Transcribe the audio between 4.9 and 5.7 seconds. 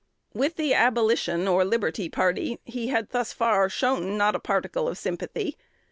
sympathy.